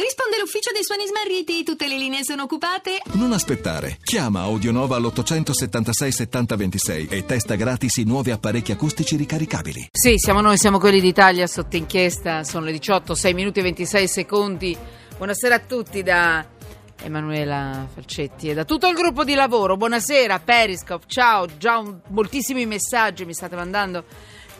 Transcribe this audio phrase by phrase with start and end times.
[0.00, 3.02] Risponde l'ufficio dei suoni smarriti, tutte le linee sono occupate.
[3.12, 3.98] Non aspettare.
[4.02, 9.88] Chiama Audionova all'876 7026 e testa gratis i nuovi apparecchi acustici ricaricabili.
[9.92, 14.08] Sì, siamo noi, siamo quelli d'Italia sotto inchiesta, sono le 18, 6 minuti e 26
[14.08, 14.74] secondi.
[15.18, 16.46] Buonasera a tutti da
[17.02, 19.76] Emanuela Falcetti e da tutto il gruppo di lavoro.
[19.76, 24.04] Buonasera, Periscope, ciao, già un, moltissimi messaggi mi state mandando.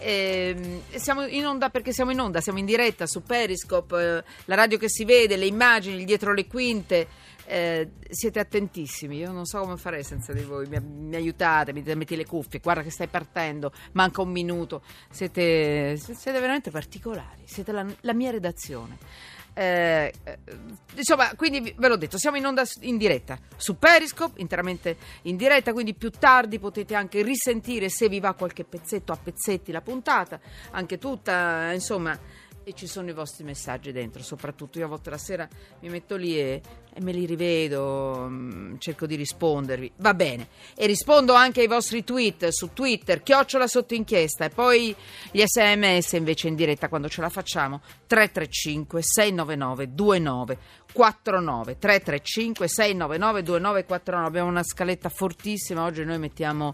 [0.00, 4.54] Eh, siamo in onda perché siamo in onda, siamo in diretta su Periscope, eh, la
[4.54, 7.06] radio che si vede, le immagini, dietro le quinte.
[7.46, 11.82] Eh, siete attentissimi, io non so come farei senza di voi, mi, mi aiutate, mi
[11.82, 17.72] metti le cuffie, guarda che stai partendo, manca un minuto, siete, siete veramente particolari, siete
[17.72, 18.98] la, la mia redazione.
[19.52, 20.38] Eh, eh,
[20.94, 25.72] insomma, quindi ve l'ho detto, siamo in onda in diretta su Periscope, interamente in diretta,
[25.72, 30.40] quindi più tardi potete anche risentire se vi va qualche pezzetto a pezzetti la puntata,
[30.70, 32.18] anche tutta, insomma
[32.64, 35.48] e ci sono i vostri messaggi dentro, soprattutto io a volte la sera
[35.80, 36.60] mi metto lì e,
[36.92, 42.04] e me li rivedo, mm, cerco di rispondervi, va bene, e rispondo anche ai vostri
[42.04, 44.44] tweet su Twitter, chiocciola sotto inchiesta.
[44.44, 44.94] E poi
[45.30, 54.26] gli sms invece in diretta quando ce la facciamo, 335 699 2949 335 699 2949
[54.26, 56.72] abbiamo una scaletta fortissima, oggi noi mettiamo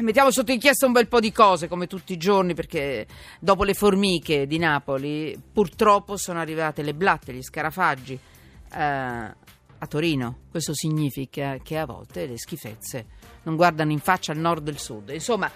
[0.00, 3.06] Mettiamo sotto inchiesta un bel po' di cose come tutti i giorni perché
[3.38, 8.18] dopo le formiche di Napoli purtroppo sono arrivate le blatte, gli scarafaggi
[8.72, 10.38] eh, a Torino.
[10.50, 14.78] Questo significa che a volte le schifezze non guardano in faccia al nord e al
[14.78, 15.10] sud.
[15.10, 15.50] Insomma,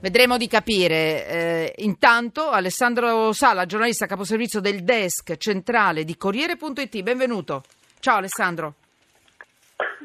[0.00, 1.26] vedremo di capire.
[1.26, 7.02] Eh, intanto Alessandro Sala, giornalista caposervizio del desk centrale di Corriere.it.
[7.02, 7.62] Benvenuto.
[8.00, 8.85] Ciao Alessandro.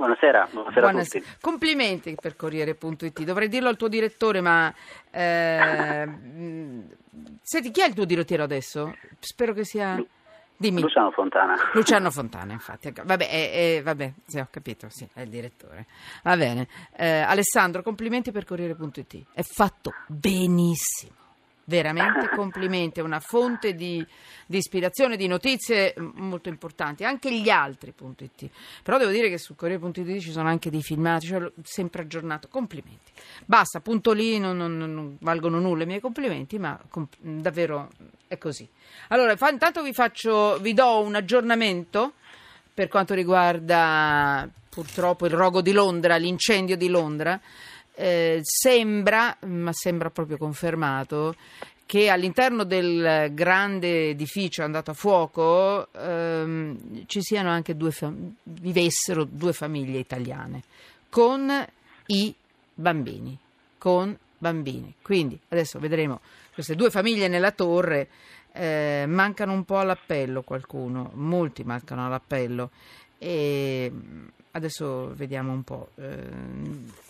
[0.02, 1.25] Buonasera, buonasera, buonasera.
[1.39, 3.21] Complimenti per Corriere.it.
[3.21, 4.73] Dovrei dirlo al tuo direttore, ma
[5.11, 6.09] eh,
[7.44, 8.95] senti, chi è il tuo direttiero adesso?
[9.19, 10.03] Spero che sia.
[10.57, 10.81] Dimmi.
[10.81, 11.53] Luciano Fontana.
[11.73, 12.91] Luciano Fontana, infatti.
[12.91, 15.85] Vabbè, eh, eh, vabbè sì, ho capito, sì, è il direttore.
[16.23, 16.67] Va bene.
[16.95, 19.25] Eh, Alessandro, complimenti per Corriere.it.
[19.33, 21.20] È fatto benissimo
[21.71, 24.05] veramente complimenti, è una fonte di,
[24.45, 28.49] di, ispirazione, di notizie molto importanti, anche gli altri.it.
[28.83, 33.11] Però devo dire che su Corriere.it ci sono anche dei filmati, cioè sempre aggiornato, complimenti.
[33.45, 37.89] Basta, appunto lì non, non, non valgono nulla i miei complimenti, ma comp- davvero
[38.27, 38.67] è così.
[39.07, 42.13] Allora, fa, intanto vi, faccio, vi do un aggiornamento
[42.73, 47.39] per quanto riguarda purtroppo il rogo di Londra, l'incendio di Londra.
[48.01, 51.35] Eh, sembra, ma sembra proprio confermato,
[51.85, 59.23] che all'interno del grande edificio andato a fuoco ehm, ci siano anche due fam- vivessero
[59.23, 60.63] due famiglie italiane
[61.09, 61.53] con
[62.07, 62.34] i
[62.73, 63.38] bambini,
[63.78, 64.95] con bambini.
[65.00, 66.22] Quindi adesso vedremo
[66.56, 68.07] queste due famiglie nella torre.
[68.51, 72.72] Eh, mancano un po' all'appello qualcuno, molti mancano all'appello
[73.19, 73.91] e
[74.50, 75.89] adesso vediamo un po'.
[75.97, 77.09] Eh,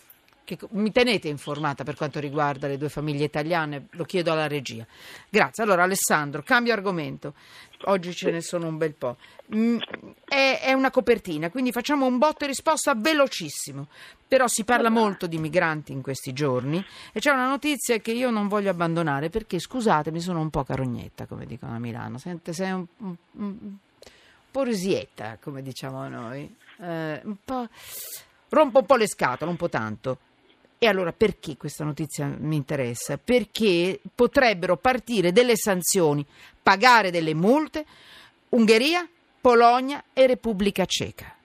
[0.56, 4.86] che mi tenete informata per quanto riguarda le due famiglie italiane, lo chiedo alla regia.
[5.28, 5.62] Grazie.
[5.62, 7.34] Allora Alessandro, cambio argomento.
[7.86, 9.16] Oggi ce ne sono un bel po'.
[9.54, 9.78] Mm,
[10.28, 13.88] è, è, una copertina, quindi facciamo un botto e risposta velocissimo.
[14.28, 18.30] Però si parla molto di migranti in questi giorni e c'è una notizia che io
[18.30, 22.16] non voglio abbandonare perché, scusatemi, sono un po' carognetta, come dicono a Milano.
[22.16, 23.76] Sente, sei un, un, un
[24.50, 26.54] po' risietta, come diciamo noi.
[26.80, 27.68] Eh, un po'...
[28.48, 30.18] Rompo un po' le scatole, un po' tanto.
[30.82, 33.16] E allora perché questa notizia mi interessa?
[33.16, 36.26] Perché potrebbero partire delle sanzioni,
[36.60, 37.84] pagare delle multe
[38.48, 39.06] Ungheria,
[39.40, 41.36] Polonia e Repubblica Ceca.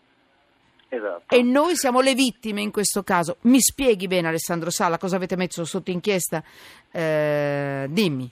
[0.90, 1.36] Esatto.
[1.36, 3.38] E noi siamo le vittime in questo caso.
[3.42, 6.42] Mi spieghi bene Alessandro Sala cosa avete messo sotto inchiesta?
[6.90, 8.32] Eh, dimmi.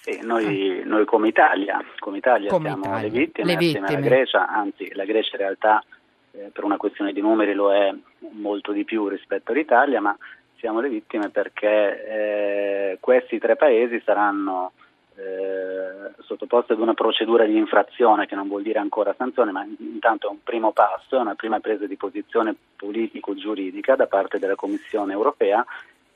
[0.00, 3.08] Sì, noi, noi, come Italia, come Italia come siamo Italia.
[3.08, 4.00] le vittime, le vittime.
[4.02, 5.82] Grecia, anzi la Grecia in realtà
[6.38, 7.92] eh, per una questione di numeri lo è
[8.32, 10.16] molto di più rispetto all'Italia, ma
[10.58, 14.72] siamo le vittime perché eh, questi tre paesi saranno
[15.16, 20.28] eh, sottoposti ad una procedura di infrazione che non vuol dire ancora sanzione, ma intanto
[20.28, 25.12] è un primo passo, è una prima presa di posizione politico-giuridica da parte della Commissione
[25.12, 25.64] europea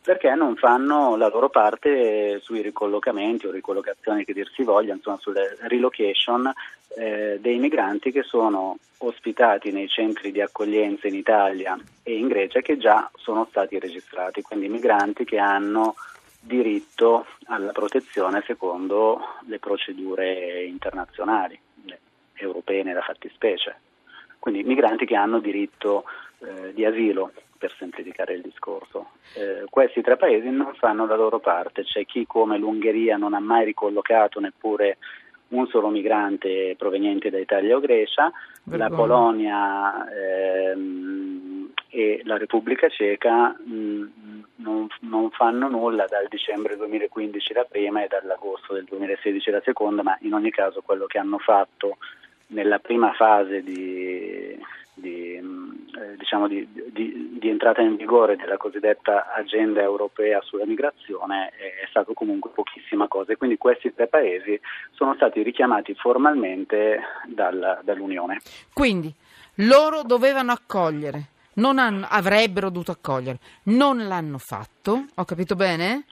[0.02, 5.18] perché non fanno la loro parte sui ricollocamenti o ricollocazioni che dir si voglia, insomma
[5.18, 6.50] sulle relocation
[6.96, 12.60] eh, dei migranti che sono ospitati nei centri di accoglienza in Italia e in Grecia
[12.60, 15.94] che già sono stati registrati, quindi migranti che hanno
[16.40, 21.58] diritto alla protezione secondo le procedure internazionali,
[22.34, 23.76] europee nella fattispecie.
[24.38, 26.04] Quindi migranti che hanno diritto
[26.38, 29.10] eh, di asilo, per semplificare il discorso.
[29.34, 33.38] Eh, questi tre paesi non fanno la loro parte, c'è chi come l'Ungheria non ha
[33.38, 34.96] mai ricollocato neppure
[35.50, 38.30] un solo migrante proveniente da Italia o Grecia,
[38.64, 38.88] Vergogna.
[38.88, 44.08] la Polonia ehm, e la Repubblica Ceca mh, mm,
[44.56, 50.02] non, non, fanno nulla dal dicembre 2015 la prima e dall'agosto del 2016 la seconda,
[50.02, 51.96] ma in ogni caso quello che hanno fatto
[52.48, 54.56] nella prima fase di,
[55.00, 61.86] di, eh, diciamo di, di, entrata in vigore della cosiddetta agenda europea sulla migrazione è,
[61.88, 64.58] stato comunque pochissima cosa e quindi questi tre paesi
[64.92, 68.38] sono stati richiamati formalmente dal, dall'Unione.
[68.72, 69.12] Quindi
[69.56, 71.30] loro dovevano accogliere,
[71.78, 76.04] hanno, avrebbero dovuto accogliere, non l'hanno fatto, ho capito bene?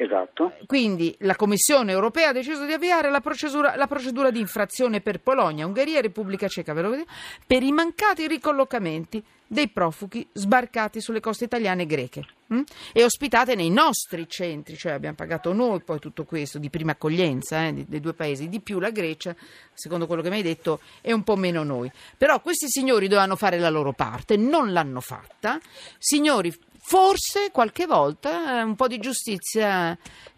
[0.00, 0.52] Esatto.
[0.66, 5.18] Quindi la Commissione europea ha deciso di avviare la procedura, la procedura di infrazione per
[5.20, 11.82] Polonia, Ungheria e Repubblica Ceca per i mancati ricollocamenti dei profughi sbarcati sulle coste italiane
[11.82, 12.60] e greche hm?
[12.92, 17.66] e ospitate nei nostri centri, cioè abbiamo pagato noi poi tutto questo di prima accoglienza
[17.66, 19.34] eh, dei due paesi, di più la Grecia,
[19.72, 21.90] secondo quello che mi hai detto, e un po' meno noi.
[22.16, 25.58] Però questi signori dovevano fare la loro parte, non l'hanno fatta.
[25.96, 29.96] Signori Forse qualche volta eh, un po' di giustizia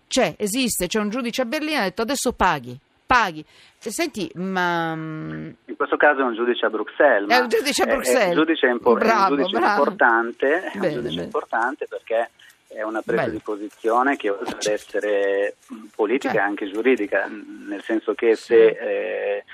[0.09, 2.77] c'è, esiste, c'è un giudice a Berlino che ha detto adesso paghi,
[3.07, 3.45] paghi.
[3.79, 4.95] Senti, ma...
[4.95, 7.31] Mm, in questo caso è un giudice a Bruxelles.
[7.31, 8.23] È un giudice a Bruxelles.
[8.25, 12.31] È, un giudice, impor- bravo, è un giudice importante, è un giudice importante perché
[12.67, 13.33] è una presa Bello.
[13.33, 15.57] di posizione che oltre ad essere
[15.95, 16.45] politica è cioè.
[16.45, 19.45] anche giuridica, nel senso che se, eh,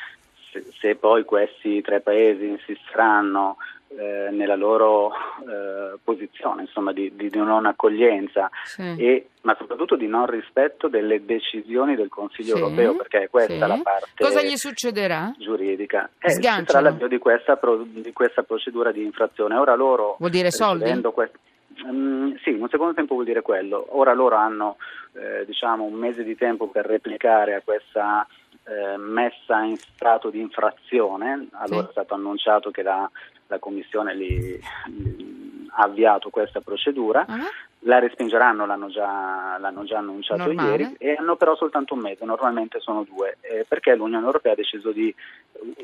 [0.50, 3.56] se, se poi questi tre paesi insisteranno
[3.98, 8.94] eh, nella loro eh, posizione insomma, di, di, non accoglienza, sì.
[8.98, 12.60] e, ma soprattutto di non rispetto delle decisioni del Consiglio sì.
[12.60, 13.58] europeo, perché è questa sì.
[13.58, 15.32] la parte Cosa gli succederà?
[15.38, 16.10] giuridica.
[16.18, 19.56] Eh, ci sarà l'avvio di questa, pro, di questa, procedura di infrazione.
[19.56, 21.00] Ora loro, Vuol dire soldi?
[21.12, 21.38] Quest-
[21.84, 23.86] um, sì, un secondo tempo vuol dire quello.
[23.90, 24.76] Ora loro hanno
[25.14, 28.26] eh, diciamo, un mese di tempo per replicare a questa
[28.64, 31.48] eh, messa in stato di infrazione.
[31.52, 31.88] Allora sì.
[31.88, 33.08] è stato annunciato che la,
[33.46, 35.36] la Commissione li, li
[35.76, 37.24] ha avviato questa procedura.
[37.28, 37.36] Uh-huh.
[37.80, 40.70] La respingeranno, l'hanno già, l'hanno già annunciato Normale.
[40.70, 44.56] ieri, e hanno però soltanto un mese, normalmente sono due, eh, perché l'Unione Europea ha
[44.56, 45.14] deciso di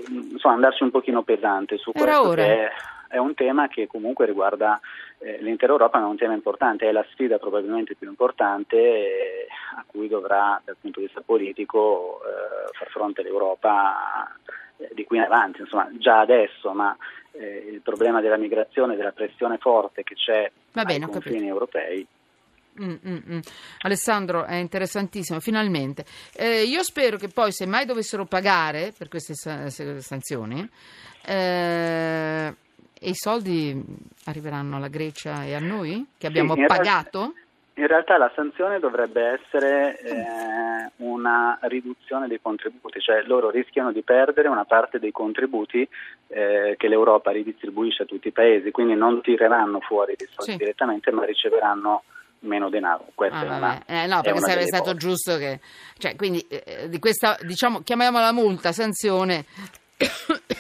[0.09, 2.43] insomma, andarci un pochino pesante su Era questo, ora.
[2.43, 2.71] che è,
[3.09, 4.81] è, un tema che comunque riguarda
[5.19, 9.47] eh, l'intera Europa, ma è un tema importante, è la sfida probabilmente più importante eh,
[9.77, 14.29] a cui dovrà dal punto di vista politico eh, far fronte l'Europa
[14.79, 16.97] eh, di qui in avanti, insomma già adesso, ma
[17.33, 22.07] eh, il problema della migrazione, della pressione forte che c'è Va bene, ai confini europei
[22.81, 23.39] Mm, mm, mm.
[23.81, 26.07] Alessandro, è interessantissimo, finalmente.
[26.35, 30.67] Eh, io spero che poi, se mai dovessero pagare per queste sanzioni,
[31.27, 32.55] eh,
[33.01, 33.79] i soldi
[34.25, 37.35] arriveranno alla Grecia e a noi, che abbiamo sì, pagato?
[37.75, 44.03] In realtà la sanzione dovrebbe essere eh, una riduzione dei contributi, cioè loro rischiano di
[44.03, 45.89] perdere una parte dei contributi
[46.29, 50.59] eh, che l'Europa ridistribuisce a tutti i paesi, quindi non tireranno fuori i soldi sì.
[50.59, 52.03] direttamente ma riceveranno
[52.41, 53.07] meno denaro.
[53.15, 54.97] Questa ah, è una, eh, no, perché sarebbe stato cose.
[54.97, 55.61] giusto che...
[55.97, 59.45] Cioè, quindi eh, di questa, diciamo, chiamiamola multa, sanzione,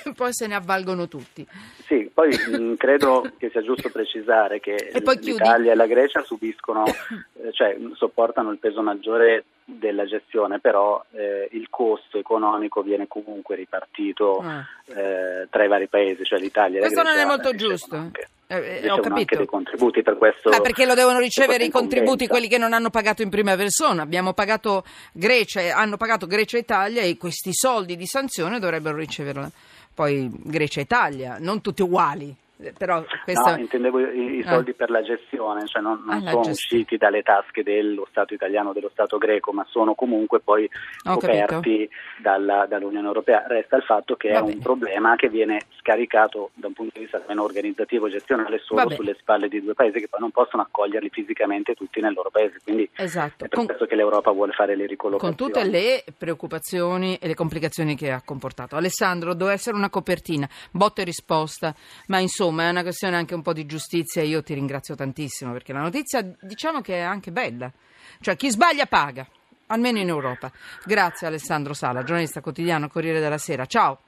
[0.14, 1.46] poi se ne avvalgono tutti.
[1.87, 4.90] Sì, poi mh, mm, credo che sia giusto precisare che
[5.20, 6.84] l'Italia e la Grecia subiscono,
[7.43, 13.56] eh, cioè sopportano il peso maggiore della gestione, però eh, il costo economico viene comunque
[13.56, 14.64] ripartito ah.
[14.87, 17.03] eh, tra i vari paesi, cioè l'Italia e la Grecia.
[17.03, 17.96] Questo non è molto giusto.
[17.96, 18.29] Anche.
[18.53, 19.36] Eh, eh ho capito.
[19.36, 20.50] dei contributi per questo.
[20.50, 24.03] Ma perché lo devono ricevere i contributi quelli che non hanno pagato in prima persona?
[24.03, 29.50] Abbiamo pagato Grecia, hanno pagato Grecia e Italia e questi soldi di sanzione dovrebbero riceverla
[29.94, 32.34] poi Grecia e Italia, non tutti uguali.
[32.76, 33.50] Però questo...
[33.50, 34.74] No, intendevo i, i soldi ah.
[34.76, 38.72] per la gestione, cioè non, non ah, sono usciti dalle tasche dello Stato italiano o
[38.72, 40.69] dello Stato greco, ma sono comunque poi
[41.08, 41.88] Ho coperti
[42.19, 43.44] dalla, dall'Unione Europea.
[43.46, 44.54] Resta il fatto che Va è bene.
[44.54, 48.88] un problema che viene scaricato da un punto di vista almeno organizzativo e gestionale solo
[48.90, 52.60] sulle spalle di due paesi che poi non possono accoglierli fisicamente tutti nel loro paese.
[52.62, 53.44] Quindi esatto.
[53.44, 55.36] è per con, questo che l'Europa vuole fare le ricollocazioni.
[55.36, 58.76] Con tutte le preoccupazioni e le complicazioni che ha comportato.
[58.76, 61.74] Alessandro, doveva essere una copertina, botta e risposta,
[62.08, 64.94] ma insomma insomma è una questione anche un po' di giustizia e io ti ringrazio
[64.94, 67.73] tantissimo perché la notizia diciamo che è anche bella.
[68.21, 69.27] Cioè chi sbaglia paga,
[69.67, 70.53] almeno in Europa.
[70.85, 73.65] Grazie Alessandro Sala, giornalista quotidiano Corriere della Sera.
[73.67, 74.01] Ciao.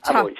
[0.00, 0.32] Ciao.